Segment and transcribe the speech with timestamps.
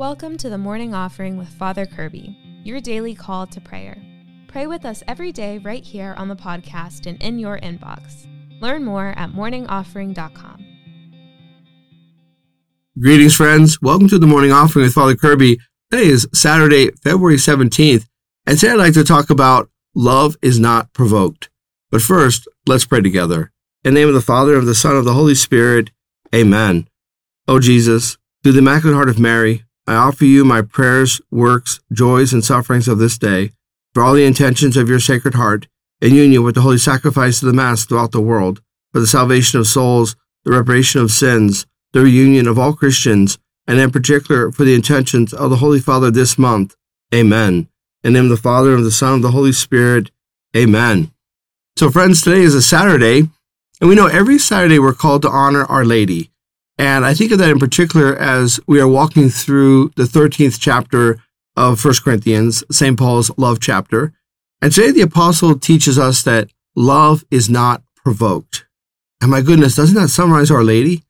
[0.00, 2.34] Welcome to the morning offering with Father Kirby,
[2.64, 3.98] your daily call to prayer.
[4.48, 8.26] Pray with us every day right here on the podcast and in your inbox.
[8.62, 10.64] Learn more at morningoffering.com.
[12.98, 13.82] Greetings, friends.
[13.82, 15.58] Welcome to the morning offering with Father Kirby.
[15.90, 18.06] Today is Saturday, February 17th,
[18.46, 21.50] and today I'd like to talk about love is not provoked.
[21.90, 23.52] But first, let's pray together.
[23.84, 25.90] In the name of the Father, of the Son, of the Holy Spirit,
[26.34, 26.88] Amen.
[27.46, 32.32] O Jesus, through the Immaculate Heart of Mary, I offer you my prayers, works, joys,
[32.32, 33.50] and sufferings of this day,
[33.92, 35.66] for all the intentions of your Sacred Heart,
[36.00, 39.58] in union with the holy sacrifice of the Mass throughout the world, for the salvation
[39.58, 44.64] of souls, the reparation of sins, the reunion of all Christians, and in particular for
[44.64, 46.74] the intentions of the Holy Father this month.
[47.14, 47.68] Amen.
[48.02, 50.10] In the name of the Father, and of the Son, and of the Holy Spirit.
[50.56, 51.12] Amen.
[51.76, 53.28] So, friends, today is a Saturday,
[53.80, 56.30] and we know every Saturday we're called to honor Our Lady.
[56.80, 61.22] And I think of that in particular as we are walking through the 13th chapter
[61.54, 62.98] of 1 Corinthians, St.
[62.98, 64.14] Paul's love chapter.
[64.62, 68.64] And today the apostle teaches us that love is not provoked.
[69.20, 71.02] And my goodness, doesn't that summarize Our Lady?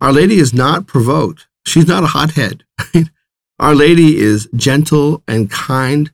[0.00, 1.48] Our Lady is not provoked.
[1.66, 2.62] She's not a hothead.
[3.58, 6.12] Our Lady is gentle and kind.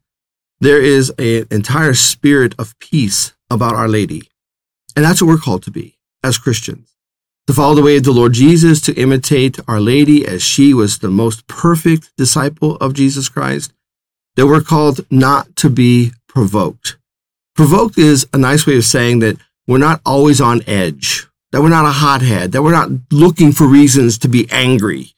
[0.61, 4.31] There is an entire spirit of peace about Our Lady.
[4.97, 6.94] And that's what we're called to be as Christians
[7.47, 10.99] to follow the way of the Lord Jesus, to imitate Our Lady as she was
[10.99, 13.73] the most perfect disciple of Jesus Christ,
[14.37, 16.97] that we're called not to be provoked.
[17.55, 19.37] Provoked is a nice way of saying that
[19.67, 23.67] we're not always on edge, that we're not a hothead, that we're not looking for
[23.67, 25.15] reasons to be angry.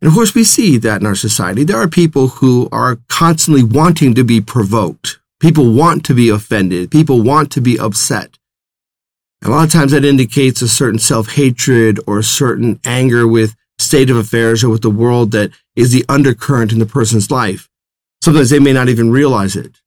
[0.00, 1.64] And of course, we see that in our society.
[1.64, 5.18] There are people who are constantly wanting to be provoked.
[5.40, 6.90] People want to be offended.
[6.90, 8.38] People want to be upset.
[9.42, 14.10] A lot of times that indicates a certain self-hatred or a certain anger with state
[14.10, 17.68] of affairs or with the world that is the undercurrent in the person's life.
[18.22, 19.80] Sometimes they may not even realize it.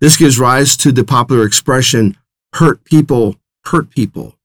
[0.00, 2.16] This gives rise to the popular expression,
[2.54, 4.36] hurt people, hurt people.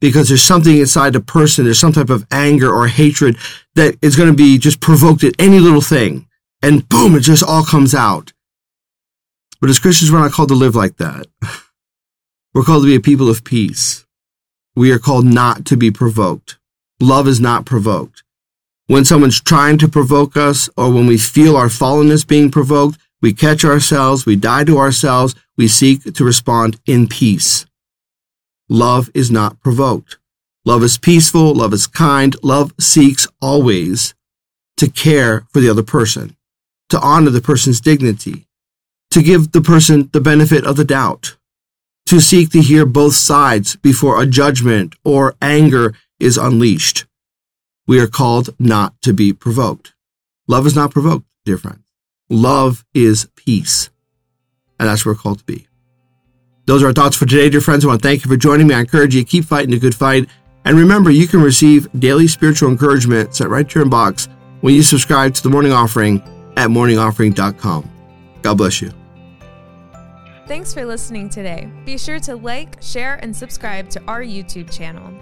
[0.00, 3.36] Because there's something inside the person, there's some type of anger or hatred
[3.76, 6.26] that is going to be just provoked at any little thing.
[6.60, 8.32] And boom, it just all comes out.
[9.60, 11.26] But as Christians, we're not called to live like that.
[12.54, 14.04] We're called to be a people of peace.
[14.76, 16.58] We are called not to be provoked.
[17.00, 18.24] Love is not provoked.
[18.88, 23.32] When someone's trying to provoke us or when we feel our fallenness being provoked, we
[23.32, 27.64] catch ourselves, we die to ourselves, we seek to respond in peace.
[28.68, 30.18] Love is not provoked.
[30.66, 34.14] Love is peaceful, love is kind, love seeks always
[34.76, 36.36] to care for the other person,
[36.90, 38.46] to honor the person's dignity,
[39.10, 41.36] to give the person the benefit of the doubt
[42.06, 47.06] to seek to hear both sides before a judgment or anger is unleashed.
[47.86, 49.94] We are called not to be provoked.
[50.48, 51.82] Love is not provoked, dear friends.
[52.28, 53.90] Love is peace.
[54.78, 55.66] And that's what we're called to be.
[56.66, 57.84] Those are our thoughts for today, dear friends.
[57.84, 58.74] I want to thank you for joining me.
[58.74, 60.28] I encourage you to keep fighting the good fight.
[60.64, 64.28] And remember, you can receive daily spiritual encouragement sent right to your inbox
[64.60, 66.20] when you subscribe to the morning offering
[66.56, 67.90] at morningoffering.com.
[68.42, 69.01] God bless you.
[70.46, 71.70] Thanks for listening today.
[71.84, 75.12] Be sure to like, share, and subscribe to our YouTube channel.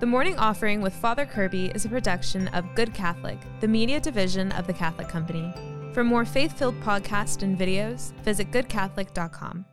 [0.00, 4.52] The Morning Offering with Father Kirby is a production of Good Catholic, the media division
[4.52, 5.52] of the Catholic Company.
[5.92, 9.66] For more faith filled podcasts and videos, visit goodcatholic.com.